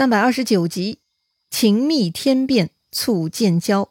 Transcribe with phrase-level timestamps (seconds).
[0.00, 0.96] 三百二十九集，
[1.50, 3.90] 情密天变促建交。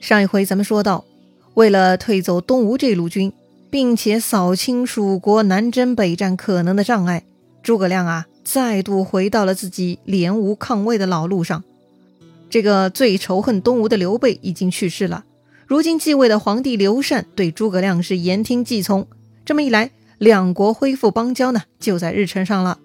[0.00, 1.04] 上一回咱们说到，
[1.52, 3.30] 为了退走东吴这路军，
[3.68, 7.24] 并且扫清蜀国南征北战可能的障碍，
[7.62, 11.62] 诸葛亮啊，再度回到了自己联吴抗魏的老路上。
[12.48, 15.26] 这个最仇恨东吴的刘备已经去世了，
[15.66, 19.06] 如今继位的皇帝刘禅对诸葛亮是言听计从。
[19.44, 22.78] 这么一来，两国恢复邦交呢，就在日程上了。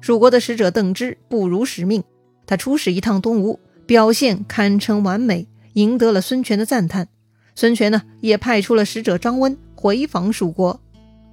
[0.00, 2.02] 蜀国的使者邓芝不辱使命，
[2.46, 7.08] 他出使一趟东吴，表现堪称完美，赢得了孙权的赞叹。
[7.54, 10.80] 孙权呢，也派出了使者张温回访蜀国。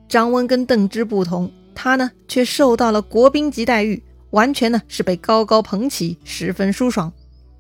[0.10, 7.12] 张温跟邓芝不同，他呢却受到了国宾级待遇，完全呢是被高高捧起，十分舒爽。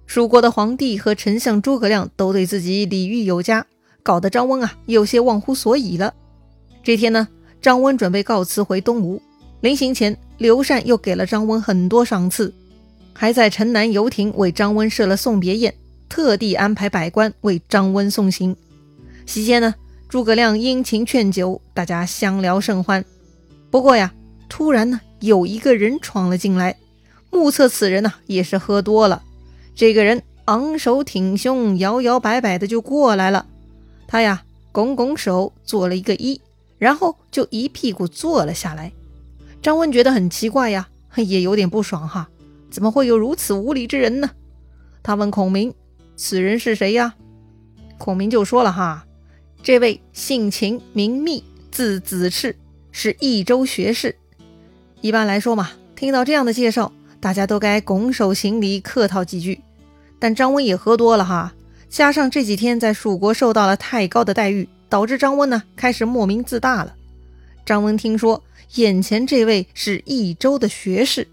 [0.05, 3.65] 蜀国的皇帝和丞相诸葛亮都对自己礼遇有加，
[4.03, 6.13] 搞得张温啊有些忘乎所以了。
[6.83, 7.27] 这天呢，
[7.61, 9.21] 张温准备告辞回东吴。
[9.61, 12.53] 临行前，刘禅又给了张温很多赏赐，
[13.13, 15.73] 还在城南游亭为张温设了送别宴，
[16.07, 18.55] 特地安排百官为张温送行。
[19.25, 19.73] 席间呢，
[20.07, 23.03] 诸葛亮殷勤劝酒，大家相聊甚欢。
[23.71, 24.13] 不过呀，
[24.47, 26.77] 突然呢，有一个人闯了进来，
[27.31, 29.23] 目测此人呢也是喝多了。
[29.75, 33.47] 这个人昂首挺胸，摇摇摆摆的就过来了。
[34.07, 36.39] 他呀，拱拱手做了一个揖，
[36.77, 38.91] 然后就一屁股坐了下来。
[39.67, 40.87] 张温觉得很奇怪呀，
[41.17, 42.29] 也有点不爽哈，
[42.71, 44.29] 怎么会有如此无礼之人呢？
[45.03, 45.73] 他问孔明
[46.15, 47.15] ：“此人是谁呀？”
[47.99, 49.05] 孔明就说了哈
[49.61, 52.55] ：“这位姓秦，名密，字子赤，
[52.93, 54.15] 是益州学士。”
[55.03, 59.61] 一般来说嘛，听到这样的介绍，大家都该拱手行礼，客套几句。
[60.17, 61.53] 但张温也喝多了哈，
[61.89, 66.95] 加上这几天在蜀国受到了太高的待遇，导致张温呢开始莫名自大了。
[67.65, 68.41] 张温听说。
[68.75, 71.27] 眼前这位是益州的学士，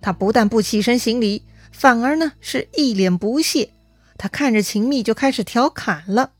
[0.00, 3.70] 他不但不起身行礼，反而呢是一脸不屑。
[4.18, 6.32] 他看着秦密就开始调侃了：“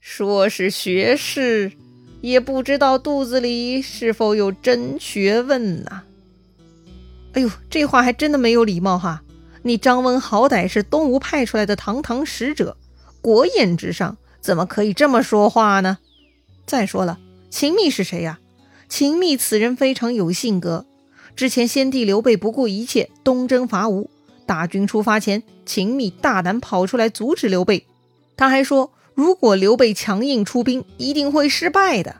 [0.00, 1.72] 说是学士，
[2.20, 6.02] 也不知道肚子里是否有真学问呐？”
[7.32, 9.22] 哎呦，这话还真的没有礼貌哈！
[9.62, 12.76] 你张温好歹是东吴派出来的堂堂使者，
[13.20, 15.98] 国宴之上怎么可以这么说话呢？
[16.66, 17.18] 再说了，
[17.50, 18.38] 秦密是谁呀？
[18.88, 20.86] 秦密此人非常有性格。
[21.36, 24.10] 之前先帝刘备不顾一切东征伐吴，
[24.46, 27.86] 大军出发前，秦密大胆跑出来阻止刘备。
[28.36, 32.16] 他还说，如果刘备强硬出兵，一定会失败的。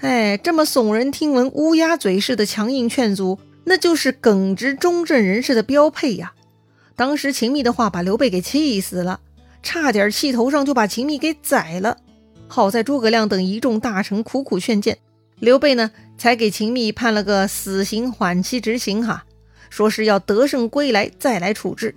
[0.00, 6.32] 哎，这么耸人听闻、乌鸦嘴似的强硬劝阻，那就是耿直中正人士的标配呀。
[6.94, 9.20] 当时秦密的话把刘备给气死了，
[9.62, 11.98] 差点气头上就把秦密给宰了。
[12.46, 14.98] 好在诸葛亮等一众大臣苦苦劝谏。
[15.40, 19.24] 刘备呢，才给秦密判了个死刑缓期执行，哈，
[19.70, 21.94] 说是要得胜归来再来处置。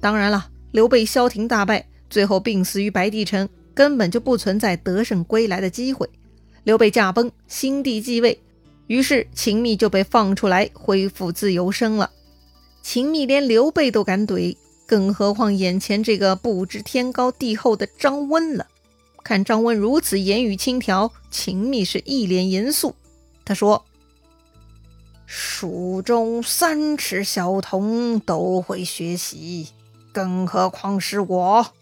[0.00, 6.08] 当然了，刘备消停大败，最后病死于白帝城，根本就不存在得胜归来的机会。
[6.64, 8.38] 刘备驾崩，新帝继位，
[8.88, 12.10] 于是秦密就被放出来恢复自由身了。
[12.82, 14.54] 秦密连刘备都敢怼，
[14.86, 18.66] 更何况眼前这个不知天高地厚的张温了。
[19.26, 22.94] 看张温如此言语轻佻，秦密是一脸严肃。
[23.44, 23.84] 他说
[25.26, 29.70] ：“蜀中三尺小童都会学习，
[30.12, 31.72] 更何况是我。”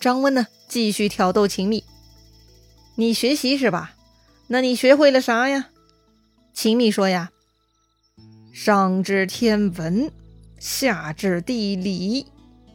[0.00, 1.84] 张温呢，继续挑逗秦密
[2.98, 3.94] ：“你学习是吧？
[4.48, 5.68] 那你学会了啥呀？”
[6.52, 7.30] 秦密说：“呀，
[8.52, 10.10] 上知天文，
[10.58, 12.26] 下知地理。”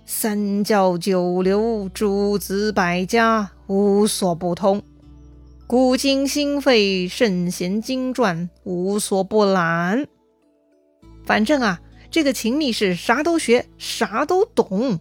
[0.08, 4.80] 三教九流，诸子百家，无所不通；
[5.66, 10.06] 古今新废，圣贤经传，无所不览。
[11.26, 15.00] 反正啊，这个秦密是啥都学，啥都懂。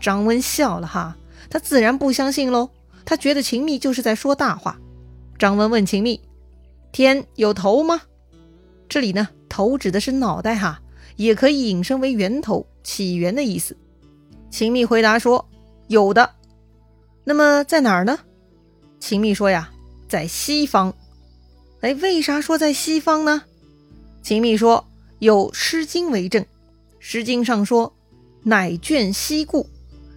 [0.00, 1.18] 张温笑了哈，
[1.50, 2.70] 他自然不相信喽。
[3.04, 4.80] 他觉得秦密就是在说大话。
[5.38, 6.18] 张温问秦密
[6.90, 8.00] ：“天有头吗？”
[8.88, 10.80] 这里呢，头指的是脑袋哈，
[11.16, 13.76] 也可以引申为源头、起源的意思。
[14.50, 15.48] 秦密回答说
[15.88, 16.30] ：“有的，
[17.24, 18.18] 那么在哪儿呢？”
[18.98, 19.70] 秦密说：“呀，
[20.08, 20.94] 在西方。”
[21.82, 23.42] 哎，为啥说在西方呢？
[24.22, 24.88] 秦密说
[25.20, 26.42] ：“有《诗经》为证，
[26.98, 27.94] 《诗经》上说
[28.42, 29.68] ‘乃卷西顾’，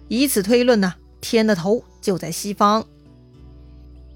[0.08, 2.84] 以此推论呢，天的头就在西方。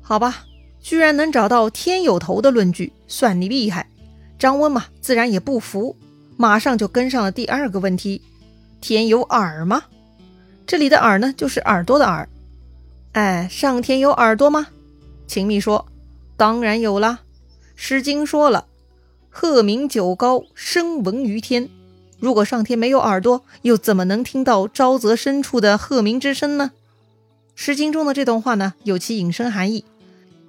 [0.00, 0.44] 好吧，
[0.80, 3.88] 居然能找到天有头的论据，算你厉害。”
[4.38, 5.96] 张温嘛，自然也不服，
[6.36, 8.20] 马上就跟上了第二个问题
[8.80, 9.82] ：“天有耳吗？”
[10.66, 12.28] 这里的耳呢，就是耳朵的耳。
[13.12, 14.68] 哎，上天有耳朵吗？
[15.26, 15.86] 秦密说
[16.36, 17.20] ：“当然有啦，
[17.76, 18.66] 《诗经》说了，
[19.30, 21.68] 鹤鸣九高，声闻于天。
[22.18, 26.72] 如果上天没有耳朵，又怎么能听到沼泽深处的鹤鸣之声呢？
[27.54, 29.84] 《诗经》中的这段话呢，有其引申含义，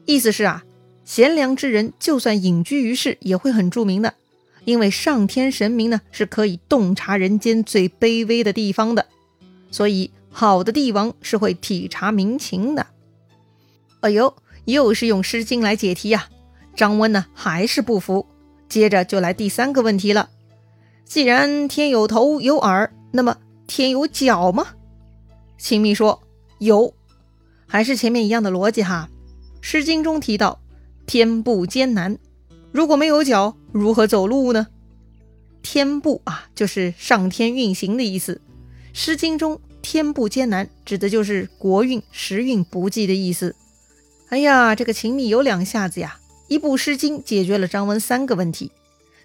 [0.05, 0.63] 意思是啊，
[1.03, 4.13] 贤良之人就算隐居于世，也会很著名的，
[4.63, 9.05] 因为上天神明呢是可以洞察人间最卑微的地方的，
[9.75, 12.87] 所以好的帝王是会体察民情的。
[13.99, 14.33] 哎呦，
[14.63, 16.29] 又是用《诗经》来解题呀！
[16.77, 18.25] 张温呢还是不服，
[18.69, 20.29] 接着就来第三个问题了。
[21.03, 23.35] 既然天有头有耳，那么
[23.67, 24.65] 天有脚吗？
[25.57, 26.23] 秦密说
[26.59, 26.93] 有，
[27.67, 29.09] 还是前面一样的逻辑哈。
[29.59, 30.61] 《诗经》中提到
[31.05, 32.17] 天步艰难，
[32.71, 34.67] 如果没有脚，如何走路呢？
[35.61, 38.35] 天步啊，就是上天运行的意思。
[38.97, 43.53] 《诗经》中天不艰难，指的就是国运时运不济的意思。
[44.29, 48.71] 哎呀，这个秦密有两下子呀，一部《诗经》解决了张温三个问题，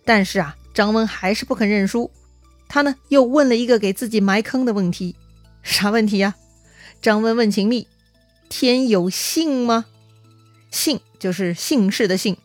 [0.05, 0.57] 但是啊。
[0.73, 2.13] 张温还是不肯认输，
[2.69, 5.17] 他呢又问了一个给自己埋坑的问题，
[5.65, 6.37] 啥问题呀？
[7.03, 7.89] 张温问秦密
[8.49, 9.87] ：“天有姓吗？”
[10.71, 12.37] 姓就是姓氏的姓。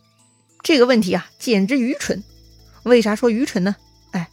[0.63, 2.23] 这个问题啊，简直愚蠢。
[2.81, 3.75] 为啥说愚蠢呢？
[4.09, 4.31] 哎，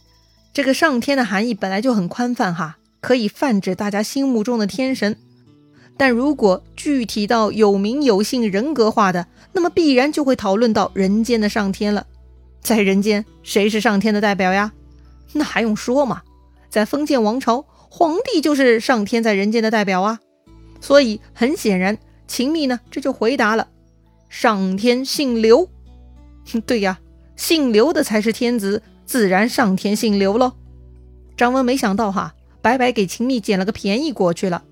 [0.53, 5.17] 这个上天的含义本来就很宽泛哈，可以泛指大家心目中的天神。
[5.97, 12.07] 但如果具体到有名有姓、人格化的，那么必然就会讨论到人间的上天了。
[12.61, 14.71] 在人间，谁是上天的代表呀？
[15.33, 16.21] 那还用说吗？
[16.69, 20.21] 在封建王朝，皇帝就是上天在人间的代表啊。
[20.79, 23.67] 所以很显然，秦密呢这就回答了：
[24.29, 25.69] 上天姓刘。
[26.65, 26.99] 对呀，
[27.35, 30.53] 姓刘的才是天子，自然上天姓刘喽。
[31.35, 32.33] 张温没想到哈，
[32.63, 34.63] 白白给秦宓捡了个便宜过去了。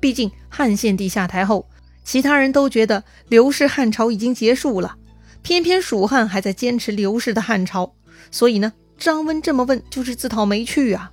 [0.00, 1.68] 毕竟汉献帝下台后，
[2.02, 4.96] 其他人都觉得刘氏汉朝已经结束了。
[5.42, 7.94] 偏偏蜀汉还在坚持刘氏的汉朝，
[8.30, 11.12] 所以呢，张温这么问就是自讨没趣啊。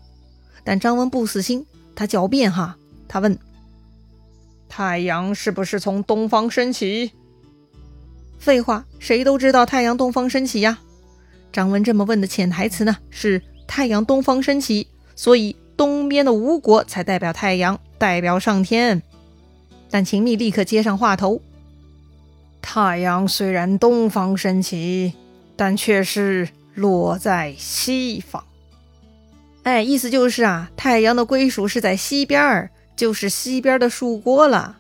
[0.64, 2.78] 但张温不死心，他狡辩哈，
[3.10, 3.38] 他问
[4.70, 7.12] ：“太阳是不是从东方升起？”
[8.40, 10.80] 废话，谁都知道太阳东方升起呀。
[11.52, 19.02] 张温这么问的潜台词呢，是太阳东方升起，所以东边的吴国才代表太阳，代表上天。
[19.90, 21.42] 但秦密立刻接上话头。
[22.62, 25.14] 太阳虽然东方升起，
[25.56, 28.44] 但却是落在西方。
[29.64, 34.78] 哎，意思就是啊，太阳的归属是在西边儿，就是西边的树国了。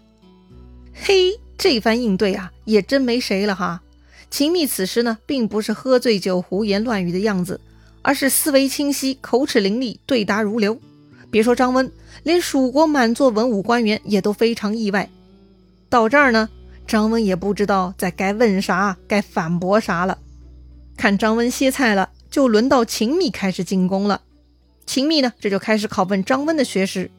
[0.93, 3.81] 嘿，这番应对啊，也真没谁了哈。
[4.29, 7.59] 秦密此时呢，并不是喝醉酒胡言乱语的样子，
[8.03, 10.79] 而是思维清晰、口齿伶俐、对答如流。
[11.31, 11.91] 别说张温，
[12.23, 15.09] 连蜀国满座文武官员也都非常意外。
[15.89, 16.49] 到这儿呢。
[16.87, 20.17] 张温也不知道在该问啥，该反驳啥了。
[20.97, 24.21] 看张温歇菜了，就轮到秦密开始进攻了。
[24.85, 27.09] 秦密呢，这就开始拷问张温的学识。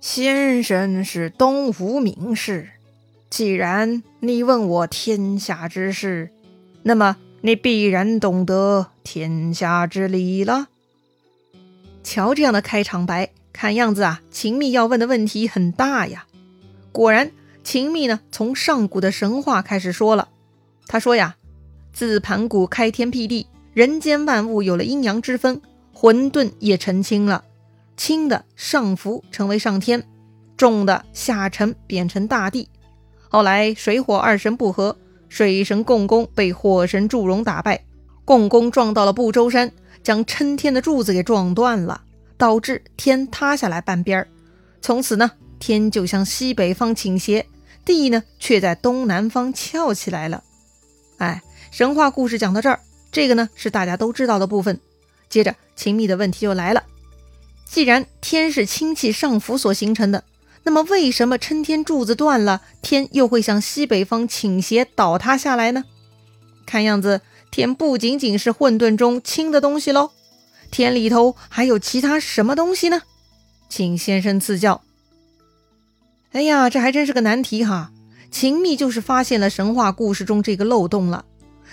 [0.00, 2.68] 先生是东吴名士，
[3.28, 6.30] 既然你问我天下之事，
[6.84, 10.68] 那么你必然懂得天下之理了。
[12.04, 16.26] 瞧这样的开场白，看样子啊，秦密要问的问题很大呀。
[16.92, 17.32] 果然。
[17.64, 20.28] 秦密呢，从上古的神话开始说了。
[20.86, 21.36] 他说呀，
[21.94, 25.62] 自盘古开天辟地，人间万物有了阴阳之分，
[25.94, 27.42] 混沌也澄清了。
[27.96, 30.06] 轻的上浮成为上天，
[30.58, 32.68] 重的下沉变成大地。
[33.30, 34.98] 后来水火二神不和，
[35.30, 37.82] 水神共工被火神祝融打败，
[38.26, 39.72] 共工撞到了不周山，
[40.04, 42.02] 将撑天的柱子给撞断了，
[42.36, 44.28] 导致天塌下来半边儿。
[44.80, 47.46] 从此呢，天就向西北方倾斜。
[47.84, 50.42] 地呢，却在东南方翘起来了。
[51.18, 52.80] 哎，神话故事讲到这儿，
[53.12, 54.80] 这个呢是大家都知道的部分。
[55.28, 56.84] 接着，秦密的问题就来了：
[57.66, 60.24] 既然天是氢气上浮所形成的，
[60.62, 65.84] 那么为什么撑天柱子断了，天又会向西北方倾斜倒塌下来呢？
[66.64, 67.20] 看样子，
[67.54, 70.10] 天不仅仅是混沌中轻的东西喽，
[70.72, 73.02] 天里头还有其他什么东西呢？
[73.68, 74.82] 请先生赐教。
[76.32, 77.92] 哎呀，这还真是个难题哈！
[78.28, 81.24] 秦密就是发现了神话故事中这个漏洞了。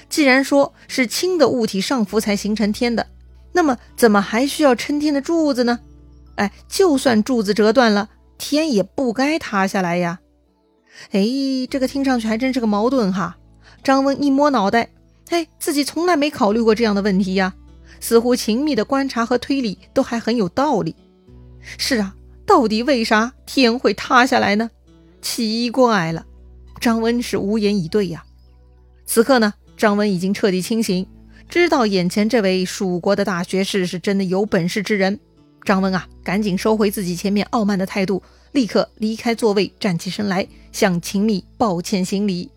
[0.07, 3.07] 既然说是轻的物体上浮才形成天的，
[3.51, 5.79] 那么怎么还需要撑天的柱子呢？
[6.35, 8.07] 哎，就算柱子折断了，
[8.37, 10.19] 天也不该塌下来呀！
[11.09, 11.25] 哎，
[11.71, 13.37] 这个听上去还真是个矛盾哈。
[13.83, 14.91] 张温一摸脑袋，
[15.31, 17.53] 哎，自己从来没考虑过这样的问题呀。
[17.99, 20.95] 似乎秦密的观察和推理都还很有道理。
[21.77, 22.15] 是啊。
[22.43, 24.69] 到底为啥天会塌下来呢？
[25.21, 26.25] 奇怪了，
[26.81, 28.25] 张温是无言以对呀。
[29.05, 31.07] 此刻呢，张温已经彻底清醒，
[31.47, 35.17] 知道眼前这位蜀国的大学士是真的有本事之人，
[35.63, 38.21] 张温啊，赶紧收回自己前面傲慢的态度，
[38.51, 42.49] 立刻离开座位，站起身来向秦密抱歉行礼。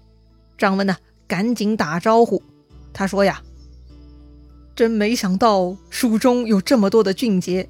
[0.58, 0.96] 张温呢，
[1.28, 2.42] 赶紧打招呼，
[2.94, 3.42] 他说呀
[4.74, 7.68] ：“真没想到蜀中有这么多的俊杰，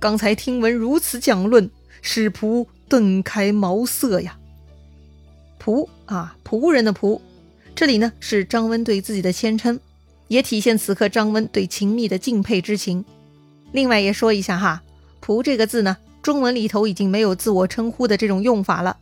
[0.00, 4.36] 刚才听闻如此讲论，使仆顿开茅塞呀。”
[5.62, 7.20] 仆啊，仆人的仆，
[7.76, 9.78] 这里呢是张温对自己的谦称。
[10.28, 13.04] 也体现此刻张温对秦密的敬佩之情。
[13.70, 14.82] 另外也说一下哈
[15.22, 18.96] ，“仆”这个字呢，中文里头已经没有自我称呼的这种用法了。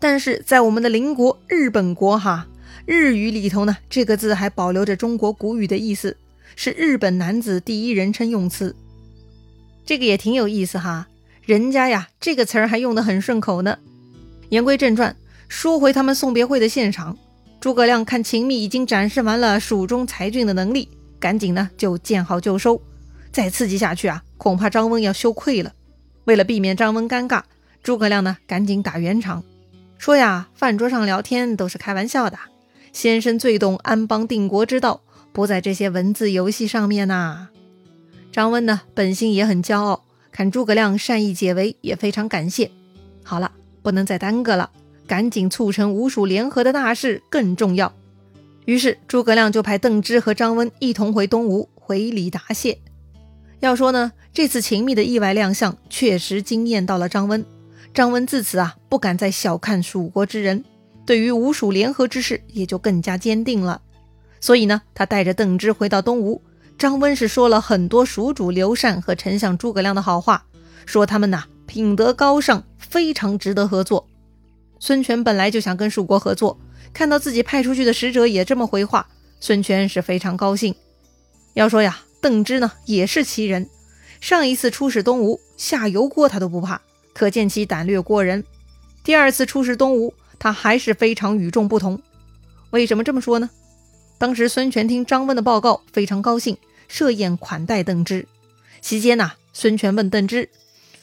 [0.00, 2.46] 但是在我们的邻国日本国哈，
[2.86, 6.16] 日语里头呢，这个字还保留着中国古语的意思，
[6.56, 8.74] 是日本男子第一人称用词。
[9.86, 11.08] 这个也挺有意思哈，
[11.44, 13.78] 人家呀这个词儿还用得很顺口呢。
[14.50, 15.16] 言归正传，
[15.48, 17.16] 说回他们送别会的现场。
[17.60, 20.88] 诸葛亮看秦密已经展示完了蜀中才俊的能力，
[21.18, 22.80] 赶紧呢就见好就收。
[23.32, 25.72] 再刺激下去啊，恐怕张温要羞愧了。
[26.24, 27.42] 为了避免张温尴尬，
[27.82, 29.42] 诸葛亮呢赶紧打圆场，
[29.98, 32.38] 说呀，饭桌上聊天都是开玩笑的。
[32.94, 37.48] 先生最懂安邦定国之道，不在这些文字游戏上面呐。
[38.30, 42.70] 张温呢本心也很骄傲，看诸葛亮善意解围，也非常感谢。
[43.24, 43.50] 好了，
[43.82, 44.70] 不能再耽搁了。
[45.08, 47.92] 赶紧促成吴蜀联合的大事更重要。
[48.64, 52.78] 于是诸葛亮就派邓芝和张温一同回东吴回礼答谢。
[53.58, 57.44] 要说呢，这次秦密的意外亮相确实惊艳到了张温。
[57.92, 60.64] 张温自此啊不敢再小看蜀国之人，
[61.06, 63.80] 对于吴蜀联合之事也就更加坚定了。
[64.40, 66.42] 所以呢，他带着邓芝回到东吴，
[66.78, 70.44] 张温是说了很多蜀主刘禅和丞相诸葛亮的好话，
[70.86, 74.06] 说他们呐品德高尚，非常值得合作。
[74.78, 76.58] 孙权本来就想跟蜀国合作，
[76.92, 79.06] 看到自己派出去的使者也这么回话，
[79.40, 80.74] 孙权是非常高兴。
[81.54, 83.68] 要说呀，邓芝呢也是奇人，
[84.20, 86.82] 上一次出使东吴下油锅他都不怕，
[87.14, 88.44] 可见其胆略过人。
[89.02, 90.12] 第二次出使东吴，
[90.44, 91.98] 他还是非常与众不同。
[92.68, 93.48] 为什么这么说呢？
[94.18, 98.28] 当时孙权听张温的报告非常高兴，设宴款待邓芝。
[98.82, 100.50] 席间呐，孙权问邓芝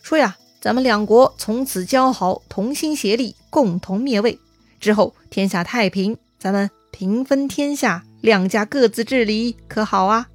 [0.04, 0.38] 说呀。
[0.60, 4.38] 咱们两国从此交好，同心协力，共同灭魏。
[4.80, 10.28] 之后天下太平，咱们平分天下，两家各自治理，可好啊？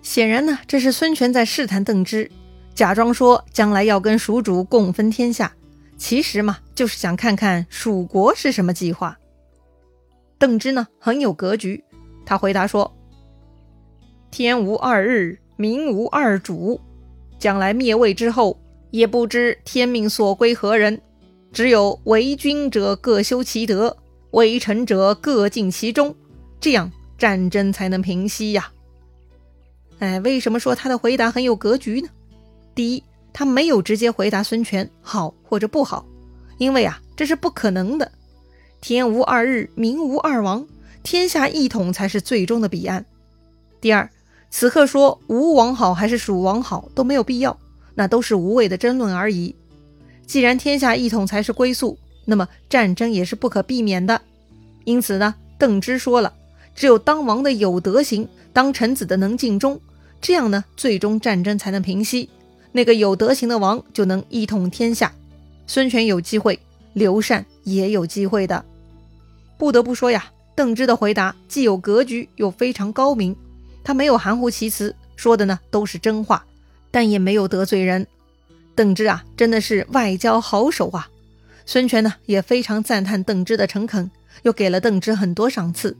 [0.00, 2.30] 显然呢，这是孙权在试探邓芝，
[2.74, 5.54] 假装说将来要跟蜀主共分天下，
[6.04, 9.18] 其实嘛，就是想看看蜀国是什么计划。
[10.38, 11.82] 邓芝呢，很有格局，
[12.26, 12.94] 他回答说
[14.30, 16.78] ：“天无二日，民无二主，
[17.38, 18.60] 将来灭魏之后。”
[18.92, 21.00] 也不知天命所归何人，
[21.50, 23.96] 只有为君者各修其德，
[24.32, 26.14] 为臣者各尽其忠，
[26.60, 28.70] 这样战争才能平息呀。
[30.00, 32.08] 哎，为什么说他的回答很有格局呢？
[32.74, 33.02] 第一，
[33.34, 36.06] 他没有直接回答孙权好或者不好，
[36.56, 38.10] 因为啊，这是不可能的。
[38.80, 40.66] 天无二日，民无二王，
[41.02, 43.04] 天下一统才是最终的彼岸。
[43.80, 44.08] 第二，
[44.50, 47.58] 此刻说吴王好还是蜀王好都没有必要。
[47.96, 49.54] 那都是无谓的争论而已。
[50.26, 54.20] 既然天下一统才是归宿，那么战争也是不可避免的。
[54.82, 56.34] 因此呢，邓芝说了，
[56.74, 59.80] 只有当王的有德行，当臣子的能尽忠，
[60.20, 62.28] 这样呢，最终战争才能平息。
[62.76, 65.12] 那个有德行的王就能一统天下。
[65.64, 66.58] 孙权有机会，
[66.92, 68.64] 刘禅也有机会的。
[69.56, 70.24] 不得不说呀，
[70.56, 73.36] 邓芝的回答既有格局，又非常高明。
[73.84, 76.44] 他没有含糊其辞，说的呢都是真话。
[76.90, 78.04] 但也没有得罪人，
[78.74, 81.08] 邓芝啊，真的是外交好手啊！
[81.64, 84.10] 孙权呢也非常赞叹邓芝的诚恳，
[84.42, 85.96] 又给了邓芝很多赏赐。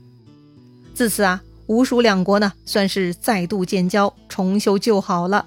[0.93, 5.45] 自此啊，吴蜀两国呢算是再度建交，重修旧好了。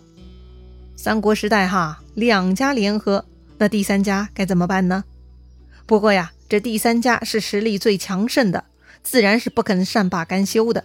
[1.00, 3.24] 三国时代哈，两家联合，
[3.56, 5.04] 那第三家该怎么办呢？
[5.86, 8.64] 不过呀，这第三家是实力最强盛的，
[9.04, 10.84] 自然是不肯善罢甘休的。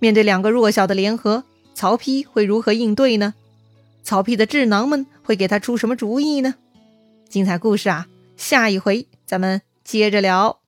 [0.00, 3.34] 面对两个弱小的联合，曹丕会如何应对呢？
[4.02, 6.56] 曹丕的智囊们会给他出什么主意呢？
[7.28, 10.63] 精彩故事啊，下一回咱们接着聊。